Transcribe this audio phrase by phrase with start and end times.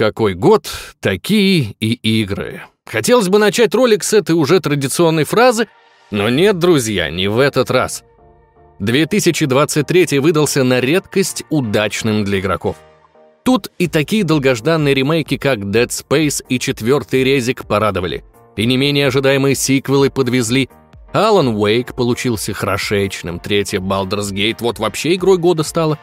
[0.00, 0.66] Какой год,
[1.00, 2.62] такие и игры.
[2.86, 5.68] Хотелось бы начать ролик с этой уже традиционной фразы,
[6.10, 8.02] но нет, друзья, не в этот раз.
[8.78, 12.76] 2023 выдался на редкость удачным для игроков.
[13.44, 18.24] Тут и такие долгожданные ремейки, как Dead Space и четвертый резик порадовали.
[18.56, 20.70] И не менее ожидаемые сиквелы подвезли.
[21.12, 25.98] Alan Wake получился хорошечным, третья Baldur's Gate вот вообще игрой года стала.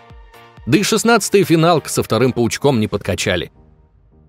[0.67, 3.51] Да и шестнадцатый финалка со вторым паучком не подкачали.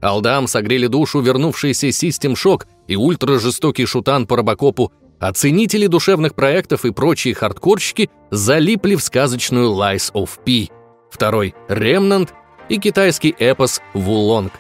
[0.00, 6.84] Алдам согрели душу вернувшийся System Shock и ультра-жестокий шутан по робокопу, а ценители душевных проектов
[6.84, 10.72] и прочие хардкорщики залипли в сказочную Lies of P,
[11.10, 12.30] второй Remnant
[12.68, 14.52] и китайский эпос Вулонг.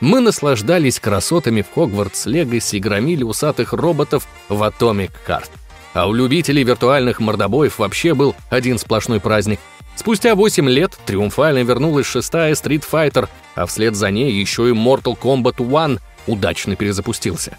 [0.00, 5.50] Мы наслаждались красотами в Хогвартс Легаси и громили усатых роботов в Atomic Heart.
[5.94, 9.58] А у любителей виртуальных мордобоев вообще был один сплошной праздник.
[9.98, 15.18] Спустя 8 лет триумфально вернулась шестая Street Fighter, а вслед за ней еще и Mortal
[15.18, 15.98] Kombat 1
[16.28, 17.58] удачно перезапустился.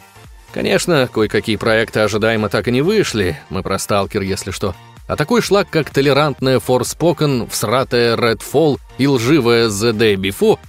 [0.53, 4.73] Конечно, кое-какие проекты ожидаемо так и не вышли, мы про Сталкер, если что.
[5.05, 10.59] А такой шлак, как толерантная Forspoken, всратая Redfall и лживая The Day Before,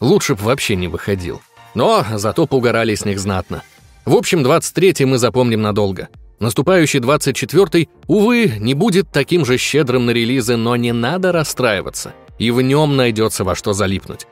[0.00, 1.42] лучше б вообще не выходил.
[1.74, 3.62] Но зато поугорали с них знатно.
[4.06, 6.08] В общем, 23-й мы запомним надолго.
[6.40, 12.14] Наступающий 24-й, увы, не будет таким же щедрым на релизы, но не надо расстраиваться.
[12.38, 14.26] И в нем найдется во что залипнуть.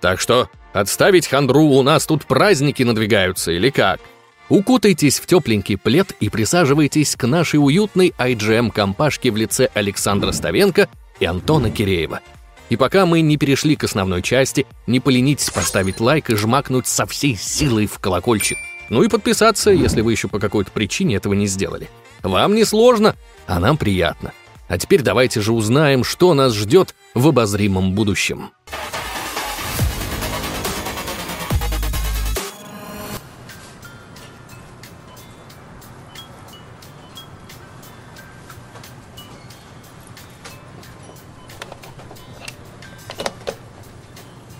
[0.00, 4.00] Так что отставить хандру, у нас тут праздники надвигаются, или как?
[4.48, 10.88] Укутайтесь в тепленький плед и присаживайтесь к нашей уютной IGM-компашке в лице Александра Ставенко
[11.20, 12.20] и Антона Киреева.
[12.68, 17.06] И пока мы не перешли к основной части, не поленитесь поставить лайк и жмакнуть со
[17.06, 18.58] всей силой в колокольчик.
[18.92, 21.88] Ну и подписаться, если вы еще по какой-то причине этого не сделали.
[22.22, 24.34] Вам не сложно, а нам приятно.
[24.68, 28.50] А теперь давайте же узнаем, что нас ждет в обозримом будущем.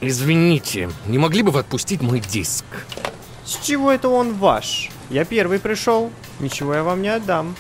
[0.01, 2.65] Извините, не могли бы вы отпустить мой диск?
[3.53, 4.89] С чего это он ваш?
[5.11, 6.11] Я первый пришел.
[6.41, 7.55] Ничего я вам не отдам.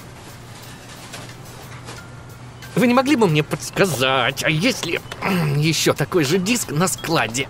[2.74, 5.02] Вы не могли бы мне подсказать, а если
[5.58, 7.46] еще такой же диск на складе?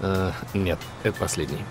[0.00, 1.62] Э, нет, это последний.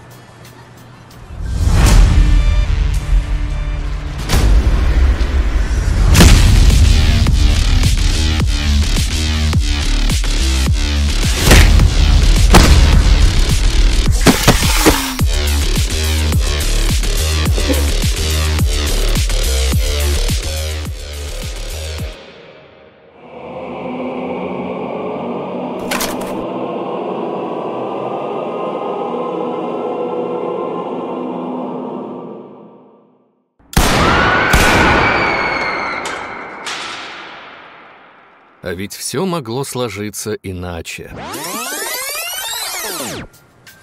[39.13, 41.15] Все могло сложиться иначе.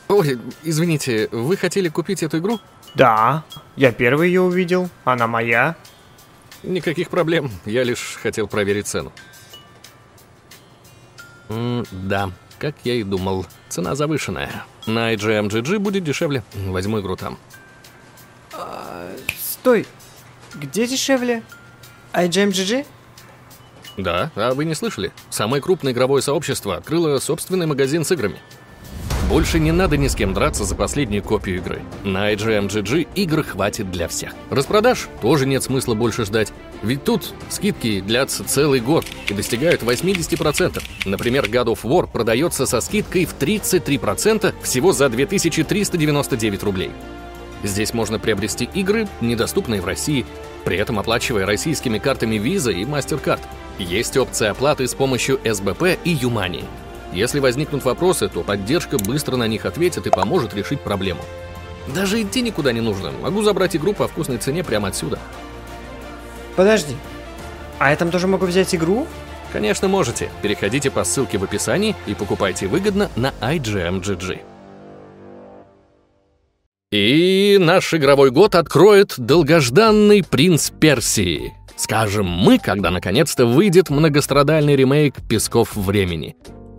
[0.09, 2.59] Ой, извините, вы хотели купить эту игру?
[2.97, 3.45] Да,
[3.77, 4.91] я первый ее увидел.
[5.05, 5.77] Она моя.
[6.65, 9.13] Никаких проблем, я лишь хотел проверить цену.
[11.49, 14.65] М да, как я и думал, цена завышенная.
[14.87, 16.43] На IGMGG будет дешевле.
[16.55, 17.39] Возьму игру там.
[18.53, 19.09] А,
[19.39, 19.87] стой,
[20.57, 21.45] где дешевле?
[22.15, 22.85] IGMGG?
[24.03, 25.13] Да, а вы не слышали?
[25.31, 28.39] Самое крупное игровое сообщество открыло собственный магазин с играми.
[29.31, 31.83] Больше не надо ни с кем драться за последнюю копию игры.
[32.03, 34.33] На IGMGG игр хватит для всех.
[34.51, 36.53] Распродаж тоже нет смысла больше ждать.
[36.83, 40.83] Ведь тут скидки длятся целый год и достигают 80%.
[41.05, 46.91] Например, God of War продается со скидкой в 33% всего за 2399 рублей.
[47.63, 50.27] Здесь можно приобрести игры, недоступные в России,
[50.65, 53.41] при этом оплачивая российскими картами Visa и MasterCard.
[53.81, 56.65] Есть опция оплаты с помощью СБП и Юмани.
[57.15, 61.23] Если возникнут вопросы, то поддержка быстро на них ответит и поможет решить проблему.
[61.95, 63.11] Даже идти никуда не нужно.
[63.11, 65.19] Могу забрать игру по вкусной цене прямо отсюда.
[66.57, 66.95] Подожди.
[67.79, 69.07] А я там тоже могу взять игру?
[69.51, 70.31] Конечно, можете.
[70.43, 74.41] Переходите по ссылке в описании и покупайте выгодно на IGMGG.
[76.93, 81.55] И наш игровой год откроет долгожданный «Принц Персии».
[81.81, 86.37] Скажем мы, когда наконец-то выйдет многострадальный ремейк «Песков времени».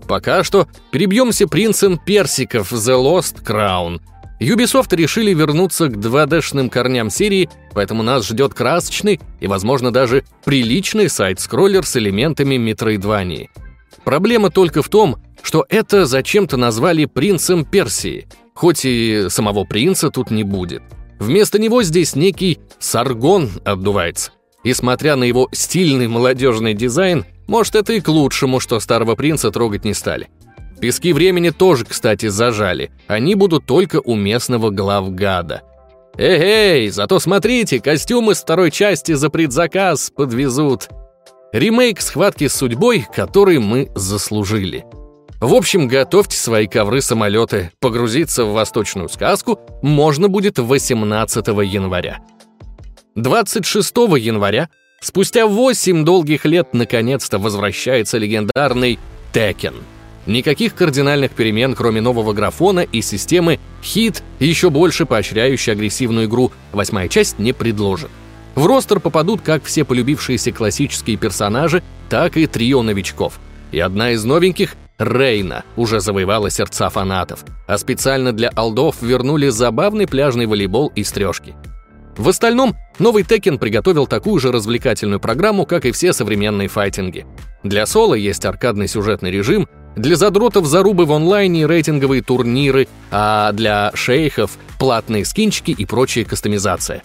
[0.07, 4.00] Пока что перебьемся принцем персиков The Lost Crown.
[4.39, 11.09] Ubisoft решили вернуться к 2D-шным корням серии, поэтому нас ждет красочный и, возможно, даже приличный
[11.09, 13.50] сайт-скроллер с элементами метроидвании.
[14.03, 20.30] Проблема только в том, что это зачем-то назвали принцем Персии, хоть и самого принца тут
[20.30, 20.83] не будет.
[21.18, 24.31] Вместо него здесь некий Саргон отдувается.
[24.63, 29.52] И смотря на его стильный молодежный дизайн, может это и к лучшему, что старого принца
[29.52, 30.30] трогать не стали.
[30.80, 32.92] Пески времени тоже, кстати, зажали.
[33.08, 35.62] Они будут только у местного главгада.
[36.18, 40.90] Эй-эй, зато смотрите, костюмы с второй части за предзаказ подвезут.
[41.54, 44.86] Ремейк схватки с судьбой, который мы заслужили.
[45.40, 47.72] В общем, готовьте свои ковры-самолеты.
[47.80, 52.19] Погрузиться в восточную сказку можно будет 18 января.
[53.16, 54.69] 26 января,
[55.02, 59.00] спустя 8 долгих лет, наконец-то возвращается легендарный
[59.34, 59.75] Tekken.
[60.28, 67.08] Никаких кардинальных перемен, кроме нового графона и системы хит, еще больше поощряющей агрессивную игру, восьмая
[67.08, 68.12] часть не предложит.
[68.56, 73.40] В ростер попадут как все полюбившиеся классические персонажи, так и трио новичков.
[73.72, 80.08] И одна из новеньких, Рейна, уже завоевала сердца фанатов, а специально для алдов вернули забавный
[80.08, 81.56] пляжный волейбол и стрёжки.
[82.18, 87.25] В остальном, новый Tekken приготовил такую же развлекательную программу, как и все современные файтинги.
[87.63, 93.92] Для соло есть аркадный сюжетный режим, для задротов зарубы в онлайне рейтинговые турниры, а для
[93.94, 97.04] шейхов платные скинчики и прочая кастомизация.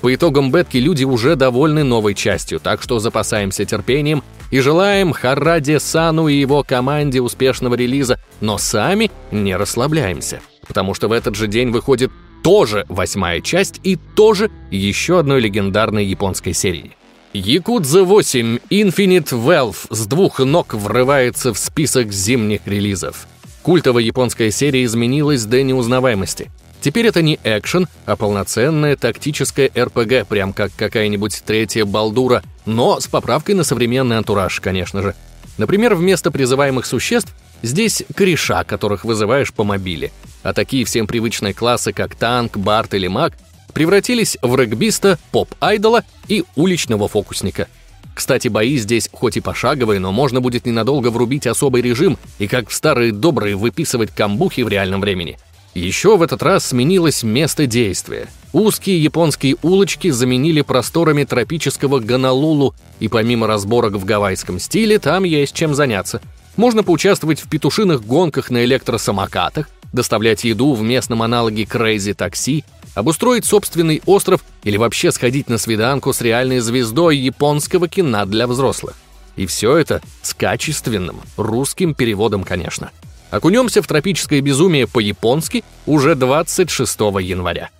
[0.00, 5.78] По итогам бетки люди уже довольны новой частью, так что запасаемся терпением и желаем Хараде
[5.78, 11.46] Сану и его команде успешного релиза, но сами не расслабляемся, потому что в этот же
[11.46, 12.10] день выходит
[12.42, 16.92] тоже восьмая часть и тоже еще одной легендарной японской серии.
[17.32, 23.26] Якудза 8 Infinite Wealth с двух ног врывается в список зимних релизов.
[23.62, 26.50] Культовая японская серия изменилась до неузнаваемости.
[26.82, 33.06] Теперь это не экшен, а полноценная тактическая РПГ, прям как какая-нибудь третья балдура, но с
[33.06, 35.14] поправкой на современный антураж, конечно же.
[35.58, 40.12] Например, вместо призываемых существ здесь кореша, которых вызываешь по мобиле.
[40.42, 43.34] А такие всем привычные классы, как танк, бард или маг,
[43.72, 47.68] превратились в регбиста, поп-айдола и уличного фокусника.
[48.14, 52.68] Кстати, бои здесь хоть и пошаговые, но можно будет ненадолго врубить особый режим и как
[52.68, 55.38] в старые добрые выписывать камбухи в реальном времени.
[55.74, 58.28] Еще в этот раз сменилось место действия.
[58.52, 65.54] Узкие японские улочки заменили просторами тропического Гонолулу, и помимо разборок в гавайском стиле, там есть
[65.54, 66.20] чем заняться.
[66.56, 72.64] Можно поучаствовать в петушиных гонках на электросамокатах, доставлять еду в местном аналоге Crazy Taxi,
[72.94, 78.96] обустроить собственный остров или вообще сходить на свиданку с реальной звездой японского кино для взрослых.
[79.36, 82.90] И все это с качественным русским переводом, конечно.
[83.30, 87.70] Окунемся в тропическое безумие по-японски уже 26 января.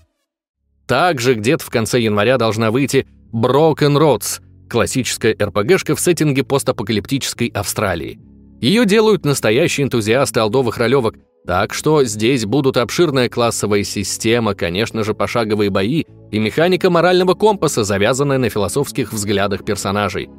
[0.86, 4.40] Также где-то в конце января должна выйти Broken Roads,
[4.70, 8.18] классическая РПГшка в сеттинге постапокалиптической Австралии.
[8.62, 15.14] Ее делают настоящие энтузиасты алдовых ролевок, так что здесь будут обширная классовая система, конечно же,
[15.14, 20.30] пошаговые бои и механика морального компаса, завязанная на философских взглядах персонажей.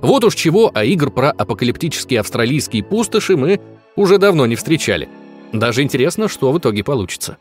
[0.00, 3.60] Вот уж чего, а игр про апокалиптические австралийские пустоши мы
[3.96, 5.08] уже давно не встречали.
[5.52, 7.36] Даже интересно, что в итоге получится.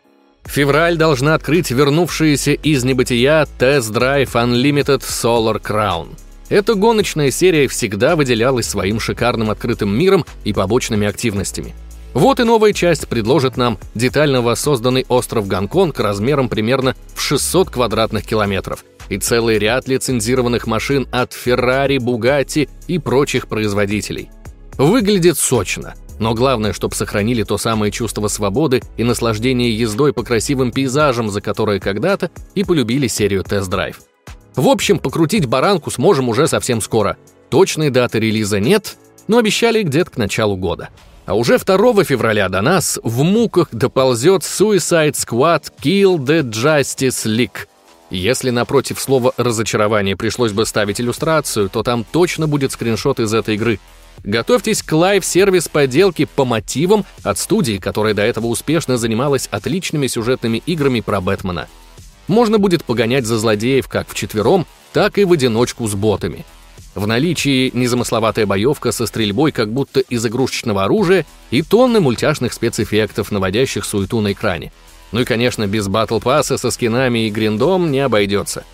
[0.45, 6.07] Февраль должна открыть вернувшиеся из небытия Drive Unlimited Solar Crown.
[6.51, 11.74] Эта гоночная серия всегда выделялась своим шикарным открытым миром и побочными активностями.
[12.13, 18.25] Вот и новая часть предложит нам детально воссозданный остров Гонконг размером примерно в 600 квадратных
[18.25, 24.29] километров и целый ряд лицензированных машин от Ferrari, Bugatti и прочих производителей.
[24.77, 30.74] Выглядит сочно, но главное, чтобы сохранили то самое чувство свободы и наслаждения ездой по красивым
[30.74, 34.01] пейзажам, за которые когда-то и полюбили серию тест-драйв.
[34.55, 37.17] В общем, покрутить баранку сможем уже совсем скоро.
[37.50, 40.89] Точной даты релиза нет, но обещали где-то к началу года.
[41.25, 47.67] А уже 2 февраля до нас в муках доползет Suicide Squad Kill the Justice League.
[48.10, 53.55] Если напротив слова «разочарование» пришлось бы ставить иллюстрацию, то там точно будет скриншот из этой
[53.55, 53.79] игры.
[54.25, 60.62] Готовьтесь к live-service поделки по мотивам от студии, которая до этого успешно занималась отличными сюжетными
[60.65, 61.67] играми про Бэтмена.
[62.27, 66.45] Можно будет погонять за злодеев как вчетвером, так и в одиночку с ботами–
[66.93, 73.31] в наличии незамысловатая боевка со стрельбой как будто из игрушечного оружия и тонны мультяшных спецэффектов,
[73.31, 74.73] наводящих суету на экране.
[75.13, 78.65] Ну и, конечно, без battle pass а со скинами и гриндом не обойдется.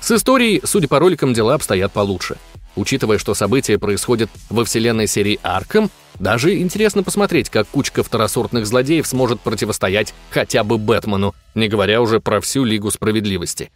[0.00, 2.36] С историей, судя по роликам, дела обстоят получше.
[2.76, 9.06] Учитывая, что события происходят во вселенной серии Арком, даже интересно посмотреть, как кучка второсортных злодеев
[9.06, 13.70] сможет противостоять хотя бы Бэтмену, не говоря уже про всю Лигу Справедливости.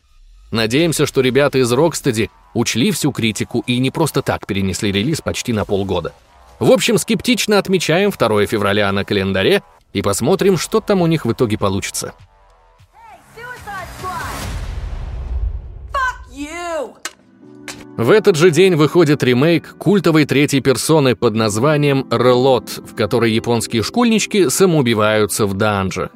[0.50, 5.52] Надеемся, что ребята из Rocksteady учли всю критику и не просто так перенесли релиз почти
[5.52, 6.12] на полгода.
[6.58, 11.32] В общем, скептично отмечаем 2 февраля на календаре и посмотрим, что там у них в
[11.32, 12.12] итоге получится.
[17.96, 23.82] В этот же день выходит ремейк культовой третьей персоны под названием «Релот», в которой японские
[23.82, 26.10] школьнички самоубиваются в данже.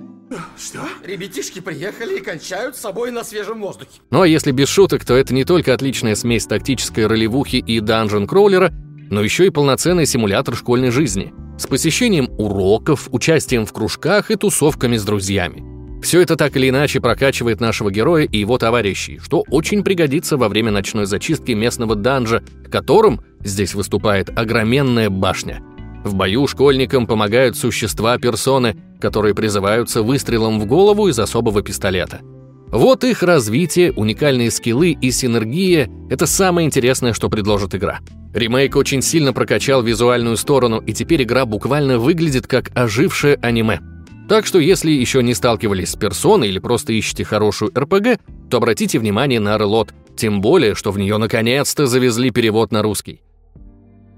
[0.59, 0.81] Что?
[1.05, 4.01] Ребятишки приехали и кончают с собой на свежем воздухе.
[4.11, 8.73] Ну а если без шуток, то это не только отличная смесь тактической ролевухи и данжен-кроулера,
[9.11, 14.97] но еще и полноценный симулятор школьной жизни с посещением уроков, участием в кружках и тусовками
[14.97, 15.76] с друзьями.
[16.03, 20.49] Все это так или иначе прокачивает нашего героя и его товарищей, что очень пригодится во
[20.49, 25.63] время ночной зачистки местного данжа, которым здесь выступает огроменная башня.
[26.05, 32.21] В бою школьникам помогают существа-персоны, которые призываются выстрелом в голову из особого пистолета.
[32.69, 38.01] Вот их развитие, уникальные скиллы и синергия– это самое интересное, что предложит игра.
[38.35, 43.81] Ремейк очень сильно прокачал визуальную сторону, и теперь игра буквально выглядит как ожившее аниме.
[44.29, 48.99] Так что если еще не сталкивались с персоной или просто ищете хорошую РПГ, то обратите
[48.99, 53.23] внимание на Релот, тем более, что в нее наконец-то завезли перевод на русский.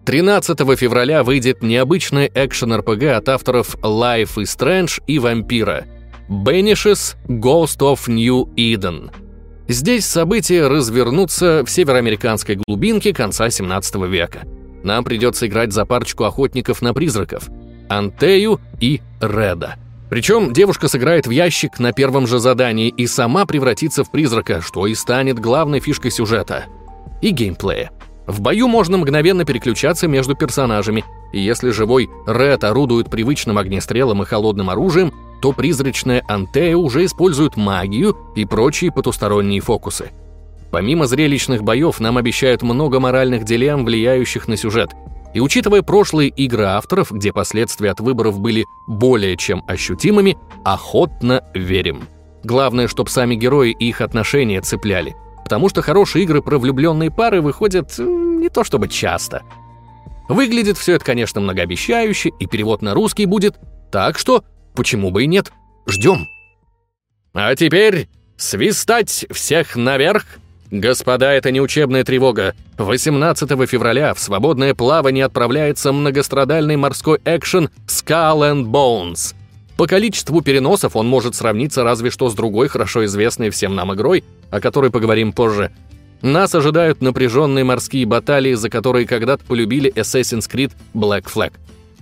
[0.07, 5.85] 13 февраля выйдет необычный экшен-РПГ от авторов Life is Strange и Вампира
[6.31, 9.11] Banishes Ghost of New Eden.
[9.69, 14.45] Здесь события развернутся в североамериканской глубинке конца 17 века.
[14.83, 17.51] Нам придется играть за парочку охотников на призраков–
[17.91, 19.77] Антею и Реда–
[20.11, 24.87] причем девушка сыграет в ящик на первом же задании и сама превратится в призрака, что
[24.87, 26.65] и станет главной фишкой сюжета.
[27.21, 27.91] И геймплея.
[28.27, 34.27] В бою можно мгновенно переключаться между персонажами, и если живой Ред орудует привычным огнестрелом и
[34.27, 40.11] холодным оружием, то призрачная Антея уже использует магию и прочие потусторонние фокусы.
[40.71, 44.91] Помимо зрелищных боев, нам обещают много моральных дилемм, влияющих на сюжет–
[45.39, 52.09] и учитывая прошлые игры авторов, где последствия от выборов были более чем ощутимыми, охотно верим.
[52.43, 55.15] Главное, чтобы сами герои и их отношения цепляли,
[55.45, 59.45] потому что хорошие игры про влюбленные пары выходят не то чтобы часто.
[60.29, 63.61] Выглядит все это, конечно, многообещающе, и перевод на русский будет,
[63.93, 64.43] так что
[64.75, 65.53] почему бы и нет,
[65.87, 66.27] ждем.
[67.33, 70.25] А теперь свистать всех наверх
[70.71, 72.55] Господа, это не учебная тревога.
[72.77, 79.35] 18 февраля в свободное плавание отправляется многострадальный морской экшен Skull and Bones.
[79.79, 84.25] По количеству переносов он может сравниться разве что с другой хорошо известной всем нам игрой,
[84.51, 85.73] о которой поговорим позже.
[86.21, 91.53] Нас ожидают напряженные морские баталии, за которые когда-то полюбили Assassin's Creed Black Flag.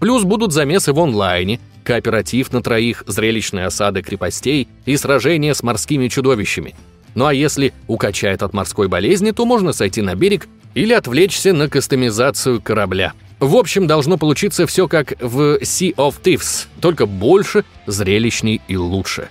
[0.01, 6.09] Плюс будут замесы в онлайне, кооператив на троих, зрелищные осады крепостей и сражения с морскими
[6.09, 6.75] чудовищами–
[7.17, 11.69] ну а если укачает от морской болезни, то можно сойти на берег или отвлечься на
[11.69, 13.15] кастомизацию корабля.
[13.41, 19.29] В общем, должно получиться все как в Sea of Thieves, только больше, зрелищней и лучше.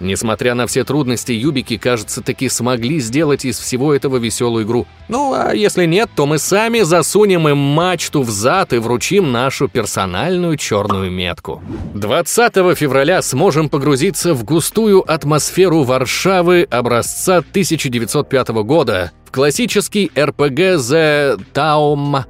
[0.00, 4.86] Несмотря на все трудности, юбики, кажется, таки смогли сделать из всего этого веселую игру.
[5.08, 9.68] Ну, а если нет, то мы сами засунем им мачту в зад и вручим нашу
[9.68, 11.62] персональную черную метку.
[11.94, 21.40] 20 февраля сможем погрузиться в густую атмосферу Варшавы образца 1905 года, в классический РПГ The
[21.52, 22.24] Taum...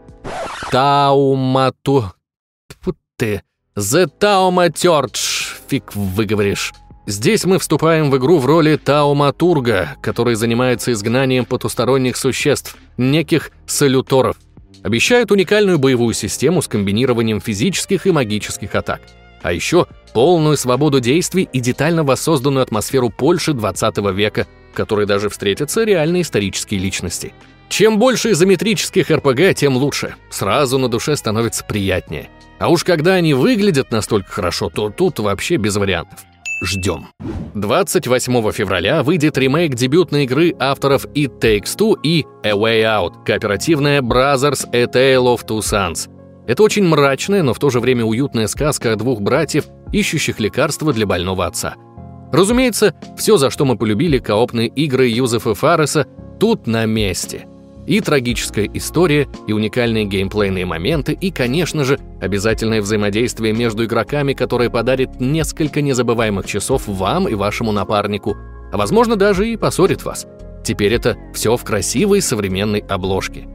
[0.71, 2.13] Таумату...
[3.17, 3.43] ты...
[3.77, 6.73] The Taumaturge, фиг выговоришь.
[7.11, 14.37] Здесь мы вступаем в игру в роли Тауматурга, который занимается изгнанием потусторонних существ, неких салюторов.
[14.85, 19.01] Обещают уникальную боевую систему с комбинированием физических и магических атак.
[19.43, 25.31] А еще полную свободу действий и детально воссозданную атмосферу Польши 20 века, в которой даже
[25.31, 27.35] встретятся реальные исторические личности.
[27.69, 30.15] Чем больше изометрических РПГ, тем лучше.
[30.31, 32.29] Сразу на душе становится приятнее.
[32.61, 36.21] А уж когда они выглядят настолько хорошо, то тут вообще без вариантов
[36.61, 37.09] ждем.
[37.55, 44.03] 28 февраля выйдет ремейк дебютной игры авторов It Takes Two и A Way Out, кооперативная
[44.03, 46.09] Brothers A Tale of Two Sons.
[46.47, 50.93] Это очень мрачная, но в то же время уютная сказка о двух братьев, ищущих лекарства
[50.93, 51.75] для больного отца.
[52.33, 56.07] Разумеется, все, за что мы полюбили коопные игры Юзефа Фарреса,
[56.39, 57.47] тут на месте–
[57.91, 64.71] и трагическая история, и уникальные геймплейные моменты, и, конечно же, обязательное взаимодействие между игроками, которое
[64.71, 68.37] подарит несколько незабываемых часов вам и вашему напарнику,
[68.73, 70.29] а возможно даже и поссорит вас.
[70.63, 73.49] Теперь это все в красивой современной обложке.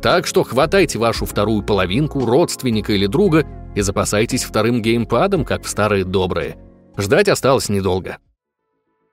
[0.00, 3.44] Так что хватайте вашу вторую половинку, родственника или друга
[3.74, 6.56] и запасайтесь вторым геймпадом, как в старые добрые.
[6.96, 8.16] Ждать осталось недолго.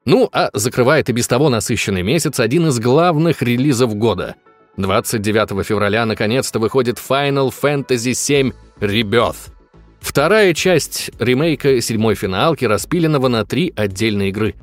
[0.05, 4.37] Ну, а закрывает и без того насыщенный месяц один из главных релизов года—
[4.79, 9.51] 29 февраля наконец-то выходит Final Fantasy VII Rebirth.
[9.99, 14.55] Вторая часть ремейка седьмой финалки, распиленного на три отдельные игры.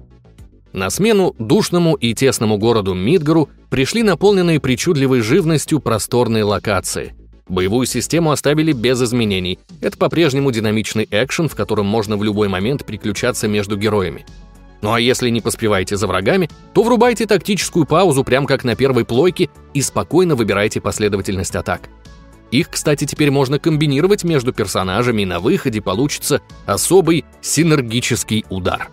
[0.73, 7.15] На смену душному и тесному городу Мидгару пришли наполненные причудливой живностью просторные локации.
[7.49, 9.59] Боевую систему оставили без изменений.
[9.81, 14.25] Это по-прежнему динамичный экшен, в котором можно в любой момент переключаться между героями.
[14.83, 19.05] Ну а если не поспеваете за врагами, то врубайте тактическую паузу прямо как на первой
[19.05, 21.89] плойке и спокойно выбирайте последовательность атак.
[22.51, 28.91] Их, кстати, теперь можно комбинировать между персонажами, и на выходе получится особый синергический удар.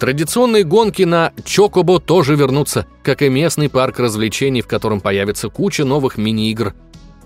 [0.00, 5.84] Традиционные гонки на Чокобо тоже вернутся, как и местный парк развлечений, в котором появится куча
[5.84, 6.74] новых мини-игр.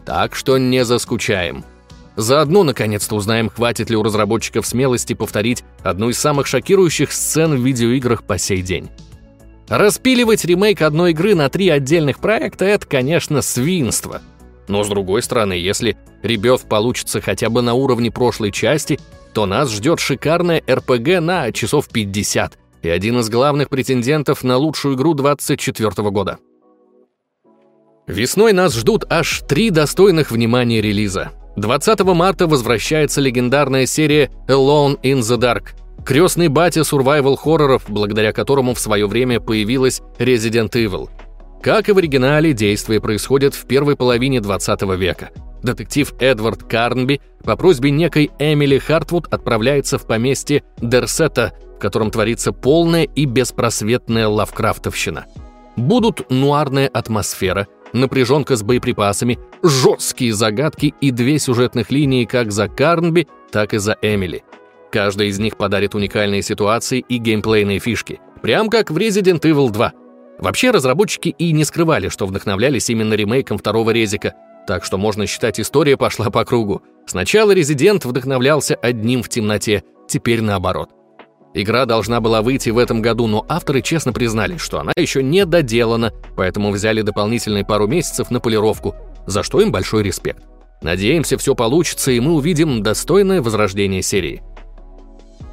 [0.05, 1.65] Так что не заскучаем.
[2.17, 7.65] Заодно, наконец-то, узнаем, хватит ли у разработчиков смелости повторить одну из самых шокирующих сцен в
[7.65, 8.91] видеоиграх по сей день.
[9.69, 14.21] Распиливать ремейк одной игры на три отдельных проекта— это, конечно, свинство—
[14.69, 18.99] но с другой стороны, если Ребёв получится хотя бы на уровне прошлой части,
[19.33, 24.97] то нас ждет шикарная РПГ на часов 50 и один из главных претендентов на лучшую
[24.97, 26.39] игру 24 года.
[28.07, 31.33] Весной нас ждут аж три достойных внимания релиза.
[31.57, 35.71] 20 марта возвращается легендарная серия Alone in the Dark,
[36.05, 41.09] крестный батя survival хорроров, благодаря которому в свое время появилась Resident Evil–
[41.65, 45.31] как и в оригинале, действие происходит в первой половине 20 века.
[45.63, 52.53] Детектив Эдвард Карнби по просьбе некой Эмили Хартвуд отправляется в поместье Дерсета, в котором творится
[52.53, 55.25] полная и беспросветная лавкрафтовщина.
[55.77, 63.27] Будут нуарная атмосфера, напряженка с боеприпасами, жесткие загадки и две сюжетных линии как за Карнби,
[63.51, 64.45] так и за Эмили.
[64.93, 69.93] Каждая из них подарит уникальные ситуации и геймплейные фишки, прям как в Resident Evil 2–
[70.39, 74.35] Вообще, разработчики и не скрывали, что вдохновлялись именно ремейком второго резика,
[74.67, 76.83] так что можно считать, история пошла по кругу.
[77.07, 80.91] Сначала Резидент вдохновлялся одним в темноте, теперь наоборот.
[81.55, 85.47] Игра должна была выйти в этом году, но авторы честно признались, что она еще не
[85.47, 90.43] доделана, поэтому взяли дополнительные пару месяцев на полировку, за что им большой респект.
[90.83, 94.43] Надеемся, все получится, и мы увидим достойное возрождение серии.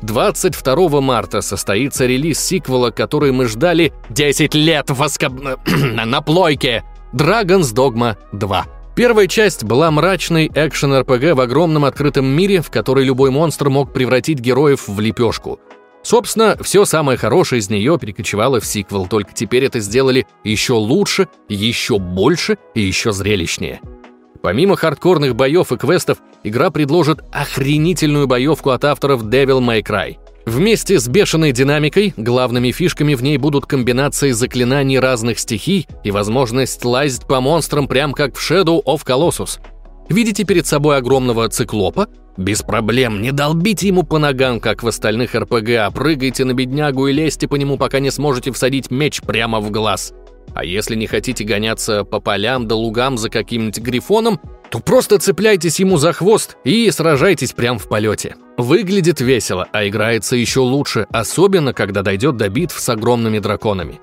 [0.02, 5.34] 22 марта состоится релиз сиквела, который мы ждали 10 лет воскоб...
[5.68, 6.84] на плойке.
[7.14, 8.66] Dragon's Dogma 2.
[8.96, 14.40] Первая часть была мрачной экшен-РПГ в огромном открытом мире, в который любой монстр мог превратить
[14.40, 15.60] героев в лепешку.
[16.04, 21.28] Собственно, все самое хорошее из нее перекочевало в сиквел, только теперь это сделали еще лучше,
[21.48, 23.82] еще больше и еще зрелищнее.
[24.42, 30.18] Помимо хардкорных боев и квестов, игра предложит охренительную боевку от авторов Devil May Cry.
[30.48, 36.84] Вместе с бешеной динамикой, главными фишками в ней будут комбинации заклинаний разных стихий и возможность
[36.84, 39.60] лазить по монстрам прям как в Shadow of Colossus.
[40.12, 42.10] Видите перед собой огромного циклопа?
[42.36, 47.08] Без проблем, не долбите ему по ногам, как в остальных РПГ, а прыгайте на беднягу
[47.08, 50.14] и лезьте по нему, пока не сможете всадить меч прямо в глаз.
[50.54, 55.80] А если не хотите гоняться по полям да лугам за каким-нибудь грифоном, то просто цепляйтесь
[55.80, 58.36] ему за хвост и сражайтесь прямо в полете.
[58.58, 64.02] Выглядит весело, а играется еще лучше, особенно когда дойдет до битв с огромными драконами.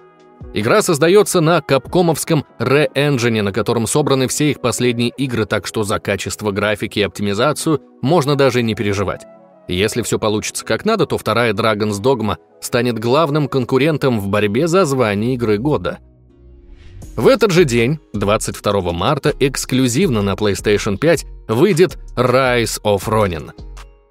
[0.55, 5.99] Игра создается на капкомовском Re-Engine, на котором собраны все их последние игры, так что за
[5.99, 9.27] качество графики и оптимизацию можно даже не переживать.
[9.69, 14.85] Если все получится как надо, то вторая Dragon's Dogma станет главным конкурентом в борьбе за
[14.85, 15.99] звание игры года–
[17.19, 23.51] в этот же день, 22 марта, эксклюзивно на PlayStation 5 выйдет Rise of Ronin.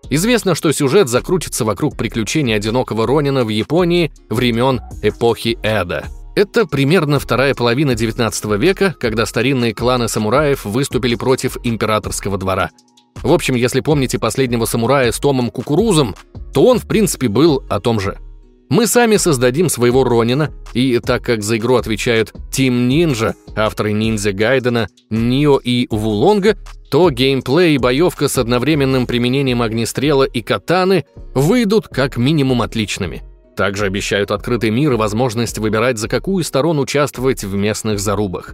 [0.10, 6.08] Известно, что сюжет закрутится вокруг приключений одинокого Ронина в Японии времен эпохи Эда.
[6.38, 12.70] Это примерно вторая половина 19 века, когда старинные кланы самураев выступили против императорского двора.
[13.24, 16.14] В общем, если помните последнего самурая с Томом Кукурузом,
[16.54, 18.20] то он, в принципе, был о том же–
[18.70, 24.34] мы сами создадим своего Ронина, и так как за игру отвечают Team Ninja, авторы Ниндзя
[24.34, 26.58] Гайдена, Нио и Вулонга,
[26.92, 33.24] то геймплей и боевка с одновременным применением огнестрела и катаны выйдут как минимум отличными.
[33.58, 38.54] Также обещают открытый мир и возможность выбирать, за какую сторону участвовать в местных зарубах.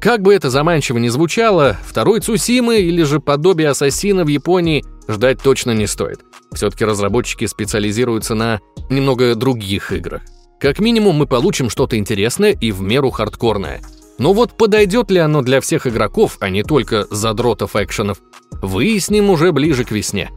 [0.00, 5.42] Как бы это заманчиво ни звучало, второй Цусимы или же подобие Ассасина в Японии ждать
[5.42, 6.20] точно не стоит.
[6.52, 10.22] Все-таки разработчики специализируются на немного других играх.
[10.60, 13.82] Как минимум мы получим что-то интересное и в меру хардкорное.
[14.18, 18.20] Но вот подойдет ли оно для всех игроков, а не только задротов экшенов,
[18.62, 20.30] выясним уже ближе к весне.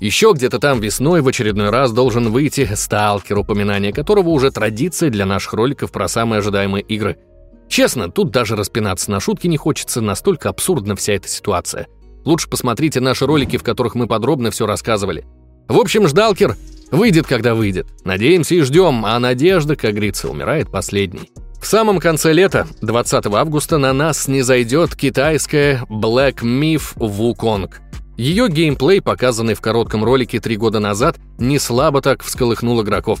[0.00, 5.24] Еще где-то там весной в очередной раз должен выйти «Сталкер», упоминание которого уже традиция для
[5.24, 7.16] наших роликов про самые ожидаемые игры.
[7.68, 11.86] Честно, тут даже распинаться на шутки не хочется, настолько абсурдна вся эта ситуация.
[12.24, 15.24] Лучше посмотрите наши ролики, в которых мы подробно все рассказывали.
[15.68, 16.56] В общем, ждалкер
[16.90, 17.86] выйдет, когда выйдет.
[18.04, 21.30] Надеемся и ждем, а надежда, как говорится, умирает последней.
[21.60, 27.70] В самом конце лета, 20 августа, на нас не зайдет китайская Black Myth Wukong.
[28.16, 33.20] Ее геймплей, показанный в коротком ролике три года назад, не слабо так всколыхнул игроков.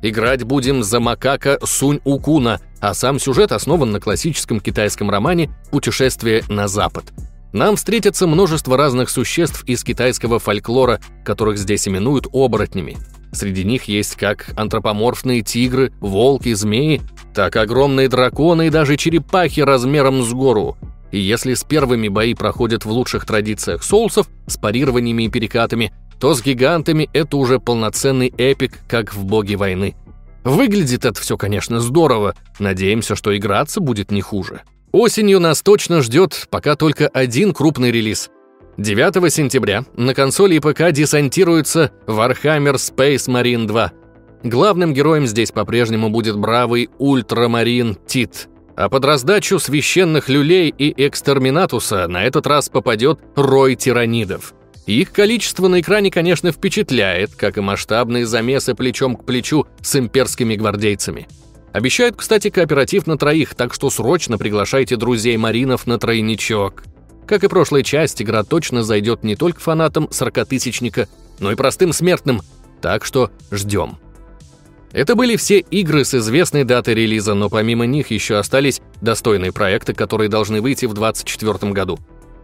[0.00, 6.44] Играть будем за макака Сунь Укуна, а сам сюжет основан на классическом китайском романе «Путешествие
[6.48, 7.04] на запад».
[7.52, 12.96] Нам встретится множество разных существ из китайского фольклора, которых здесь именуют оборотнями.
[13.32, 17.02] Среди них есть как антропоморфные тигры, волки, змеи,
[17.34, 20.76] так огромные драконы и даже черепахи размером с гору.
[21.12, 26.34] И если с первыми бои проходят в лучших традициях соусов, с парированиями и перекатами, то
[26.34, 29.94] с гигантами это уже полноценный эпик, как в «Боге войны».
[30.44, 32.34] Выглядит это все, конечно, здорово.
[32.58, 34.62] Надеемся, что играться будет не хуже.
[34.90, 38.30] Осенью нас точно ждет пока только один крупный релиз.
[38.78, 43.92] 9 сентября на консоли и ПК десантируется Warhammer Space Marine 2.
[44.44, 48.48] Главным героем здесь по-прежнему будет бравый Ультрамарин Тит.
[48.76, 54.54] А под раздачу священных люлей и экстерминатуса на этот раз попадет рой тиранидов.
[54.86, 60.56] Их количество на экране, конечно, впечатляет, как и масштабные замесы плечом к плечу с имперскими
[60.56, 61.28] гвардейцами.
[61.72, 66.82] Обещают, кстати, кооператив на троих, так что срочно приглашайте друзей Маринов на тройничок.
[67.26, 71.08] Как и прошлая часть, игра точно зайдет не только фанатам сорокатысячника,
[71.38, 72.42] но и простым смертным,
[72.80, 73.96] так что ждем.
[74.92, 79.94] Это были все игры с известной датой релиза, но помимо них еще остались достойные проекты,
[79.94, 81.98] которые должны выйти в 2024 году.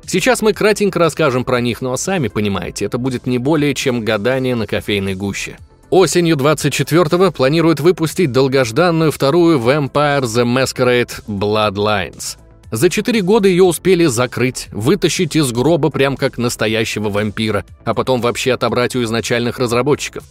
[0.06, 4.54] Сейчас мы кратенько расскажем про них, но сами понимаете, это будет не более чем гадание
[4.54, 5.58] на кофейной гуще.
[5.90, 12.38] Осенью 24-го планируют выпустить долгожданную вторую Vampire the Masquerade Bloodlines.
[12.70, 18.20] За 4 года ее успели закрыть, вытащить из гроба прям как настоящего вампира, а потом
[18.20, 20.24] вообще отобрать у изначальных разработчиков.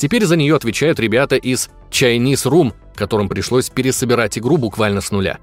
[0.00, 5.40] Теперь за нее отвечают ребята из Chinese Room, которым пришлось пересобирать игру буквально с нуля.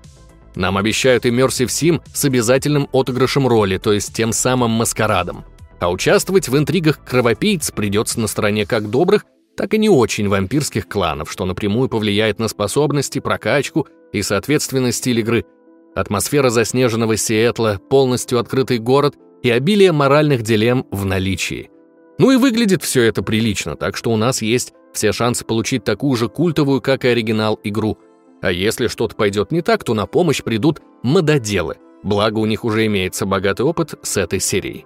[0.56, 5.46] Нам обещают Immersive Sim с обязательным отыгрышем роли, то есть тем самым маскарадом.
[5.80, 10.88] А участвовать в интригах кровопийц придется на стороне как добрых, так и не очень вампирских
[10.88, 15.46] кланов, что напрямую повлияет на способности, прокачку и, соответственно, стиль игры.
[15.94, 21.70] Атмосфера заснеженного Сиэтла, полностью открытый город и обилие моральных дилемм в наличии.
[22.18, 26.16] Ну и выглядит все это прилично, так что у нас есть все шансы получить такую
[26.16, 27.98] же культовую, как и оригинал, игру.
[28.42, 32.86] А если что-то пойдет не так, то на помощь придут мододелы, благо у них уже
[32.88, 34.86] имеется богатый опыт с этой серией.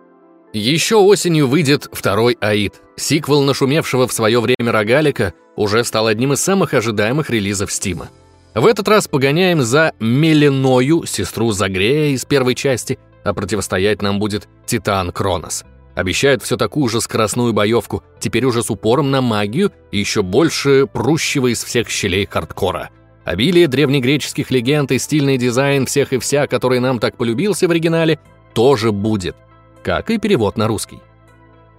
[0.53, 2.81] Еще осенью выйдет второй «Аид».
[2.97, 8.09] Сиквел нашумевшего в свое время рогалика уже стал одним из самых ожидаемых релизов Стима.
[8.53, 14.49] В этот раз погоняем за Меленою, сестру Загрея из первой части, а противостоять нам будет
[14.65, 15.63] Титан Кронос.
[16.01, 20.87] Обещают все такую же скоростную боевку, теперь уже с упором на магию и еще больше
[20.91, 22.89] прущего из всех щелей хардкора.
[23.23, 28.17] Обилие древнегреческих легенд и стильный дизайн всех и вся, который нам так полюбился в оригинале,
[28.55, 29.35] тоже будет–
[29.83, 30.97] как и перевод на русский.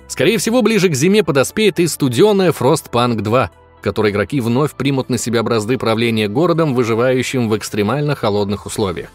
[0.06, 5.10] Скорее всего, ближе к зиме подоспеет и студеная Frostpunk 2, в которой игроки вновь примут
[5.10, 9.08] на себя бразды правления городом, выживающим в экстремально холодных условиях.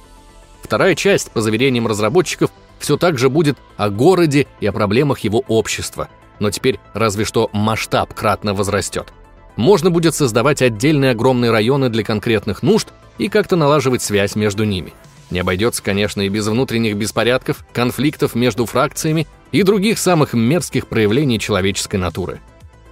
[0.61, 5.43] Вторая часть, по заверениям разработчиков, все так же будет о городе и о проблемах его
[5.47, 6.09] общества,
[6.39, 9.13] но теперь разве что масштаб кратно возрастет.
[9.55, 14.93] Можно будет создавать отдельные огромные районы для конкретных нужд и как-то налаживать связь между ними–
[15.29, 21.39] не обойдется, конечно, и без внутренних беспорядков, конфликтов между фракциями и других самых мерзких проявлений
[21.39, 22.39] человеческой натуры.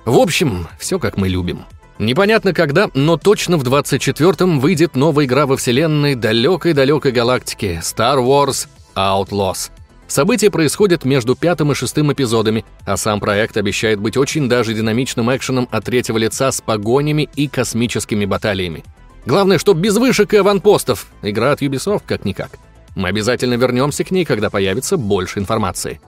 [0.03, 1.63] В общем, все как мы любим.
[1.97, 8.67] Непонятно когда, но точно в 24-м выйдет новая игра во вселенной далекой-далекой галактики Star Wars
[8.95, 9.71] Outlaws.
[10.07, 15.35] События происходят между пятым и шестым эпизодами, а сам проект обещает быть очень даже динамичным
[15.35, 18.83] экшеном от третьего лица с погонями и космическими баталиями.
[19.25, 21.07] Главное, чтоб без вышек и аванпостов.
[21.23, 22.51] Игра от Ubisoft как-никак.
[22.95, 25.99] Мы обязательно вернемся к ней, когда появится больше информации.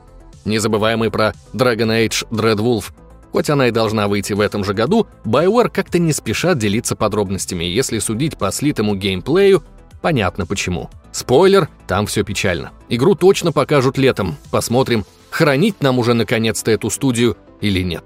[0.45, 2.93] Не забываем и про Dragon Age Dreadwolf.
[3.32, 7.65] Хоть она и должна выйти в этом же году, BioWare как-то не спешат делиться подробностями,
[7.65, 9.63] если судить по слитому геймплею,
[10.07, 10.89] понятно почему.
[11.11, 12.71] Спойлер, там все печально.
[12.87, 14.37] Игру точно покажут летом.
[14.51, 18.05] Посмотрим, хранить нам уже наконец-то эту студию или нет.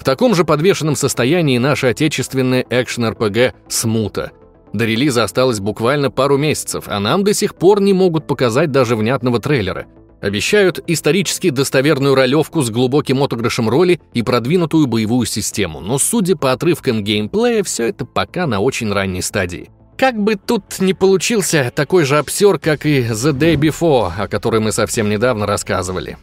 [0.00, 4.32] В таком же подвешенном состоянии наша отечественная экшен-РПГ «Смута».
[4.72, 8.96] До релиза осталось буквально пару месяцев, а нам до сих пор не могут показать даже
[8.96, 9.86] внятного трейлера.
[10.20, 16.50] Обещают исторически достоверную ролевку с глубоким отыгрышем роли и продвинутую боевую систему, но судя по
[16.50, 19.70] отрывкам геймплея, все это пока на очень ранней стадии.
[20.02, 24.60] Как бы тут не получился такой же обсер, как и The Day Before, о которой
[24.60, 26.18] мы совсем недавно рассказывали.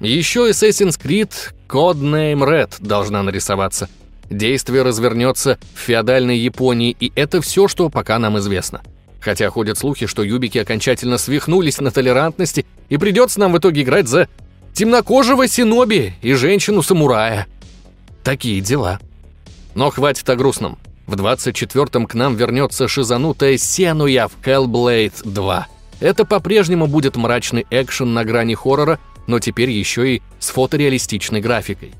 [0.00, 1.32] Еще Assassin's Creed
[1.66, 3.88] Codename Red должна нарисоваться.
[4.28, 8.82] Действие развернется в феодальной Японии, и это все, что пока нам известно.
[9.18, 14.08] Хотя ходят слухи, что юбики окончательно свихнулись на толерантности, и придется нам в итоге играть
[14.08, 14.28] за
[14.74, 17.46] темнокожего синоби и женщину-самурая.
[18.24, 19.00] Такие дела.
[19.74, 20.76] Но хватит о грустном.
[21.06, 25.66] В 24-м к нам вернется шизанутая Сенуя в Hellblade 2.
[26.00, 31.92] Это по-прежнему будет мрачный экшен на грани хоррора, но теперь еще и с фотореалистичной графикой.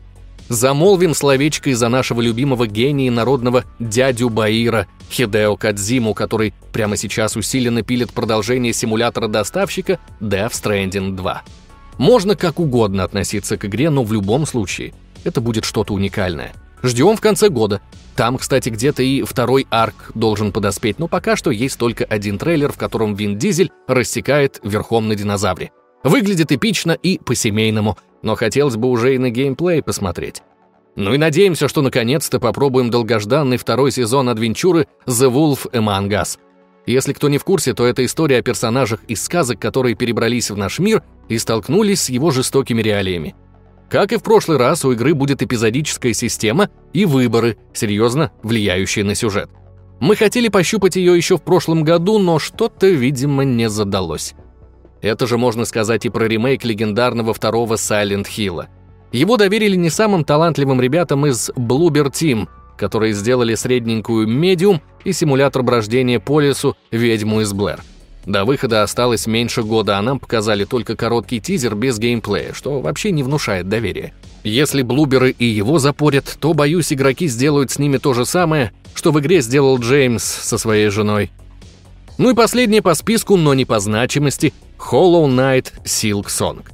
[0.49, 7.83] Замолвим словечко из-за нашего любимого гения народного дядю Баира Хидео Кадзиму, который прямо сейчас усиленно
[7.83, 11.43] пилит продолжение симулятора доставщика Death Stranding 2.
[11.99, 14.93] Можно как угодно относиться к игре, но в любом случае
[15.25, 16.53] это будет что-то уникальное.
[16.83, 17.81] Ждем в конце года.
[18.17, 22.73] Там, кстати, где-то и второй арк должен подоспеть, но пока что есть только один трейлер,
[22.73, 25.71] в котором Вин Дизель рассекает верхом на динозавре.
[26.05, 30.43] Выглядит эпично и по-семейному, но хотелось бы уже и на геймплей посмотреть.
[30.95, 36.39] Ну и надеемся, что наконец-то попробуем долгожданный второй сезон адвенчуры The Wolf Among Us.
[36.85, 40.57] Если кто не в курсе, то это история о персонажах из сказок, которые перебрались в
[40.57, 43.35] наш мир и столкнулись с его жестокими реалиями.
[43.93, 49.15] Как и в прошлый раз, у игры будет эпизодическая система и выборы, серьезно влияющие на
[49.15, 49.51] сюжет.
[50.01, 54.33] Мы хотели пощупать ее еще в прошлом году, но что-то, видимо, не задалось.
[55.03, 58.65] Это же можно сказать и про ремейк легендарного второго Silent Hill.
[59.13, 65.63] Его доверили не самым талантливым ребятам из Bloober Team, которые сделали средненькую медиум и симулятор
[65.63, 67.83] брождения по лесу «Ведьму из Блэр».
[68.27, 73.11] До выхода осталось меньше года, а нам показали только короткий тизер без геймплея, что вообще
[73.11, 74.13] не внушает доверия.
[74.45, 79.11] Если блуберы и его запорят, то, боюсь, игроки сделают с ними то же самое, что
[79.11, 81.31] в игре сделал Джеймс со своей женой.
[82.19, 86.65] Ну и последнее по списку, но не по значимости– Hollow Knight Silk Song.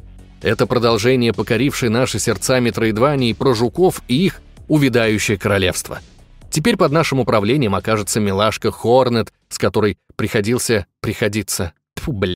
[0.42, 6.00] Это продолжение покорившей наши сердца Метроидвании про жуков и их увядающее королевство–
[6.50, 11.72] Теперь под нашим управлением окажется милашка Хорнет, с которой приходился приходиться...
[11.96, 12.34] Фу, бля.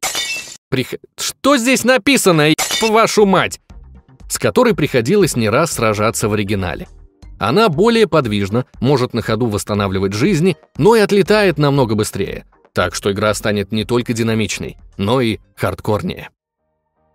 [0.69, 0.95] Прих...
[1.19, 3.61] Что здесь написано, вашу мать?
[4.29, 6.89] С которой приходилось не раз сражаться в оригинале.
[7.39, 12.47] Она более подвижна, может на ходу восстанавливать жизни, но и отлетает намного быстрее.
[12.73, 16.31] Так что игра станет не только динамичной, но и хардкорнее.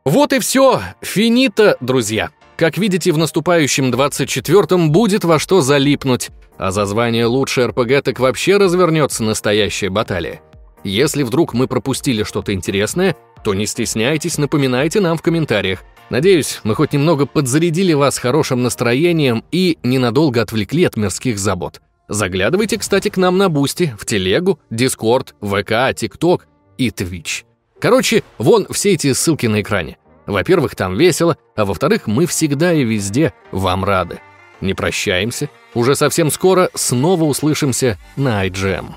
[0.05, 0.81] Вот и все.
[1.01, 2.29] Финита, друзья.
[2.58, 8.20] Как видите, в наступающем 24-м будет во что залипнуть, а за звание лучшей РПГ так
[8.20, 10.41] вообще развернется настоящая баталия.
[10.84, 15.84] Если вдруг мы пропустили что-то интересное, то не стесняйтесь, напоминайте нам в комментариях.
[16.10, 21.82] Надеюсь, мы хоть немного подзарядили вас хорошим настроением и ненадолго отвлекли от мирских забот.
[22.08, 26.47] Заглядывайте, кстати, к нам на Boosty, в Телегу, Discord, ВК, TikTok
[26.80, 27.45] и Twitch.
[27.80, 29.98] Короче, вон все эти ссылки на экране.
[30.27, 34.19] Во-первых, там весело, а во-вторых, мы всегда и везде вам рады.
[34.61, 35.49] Не прощаемся.
[35.73, 38.87] Уже совсем скоро снова услышимся на IGM.